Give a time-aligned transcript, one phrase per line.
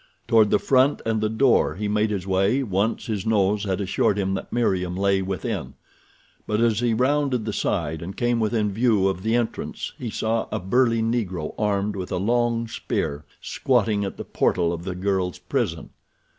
[0.27, 3.79] Toward the front and the door he made his way when once his nose had
[3.79, 5.75] assured him that Meriem lay within;
[6.47, 10.47] but as he rounded the side and came within view of the entrance he saw
[10.51, 15.37] a burly Negro armed with a long spear squatting at the portal of the girl's
[15.37, 15.91] prison.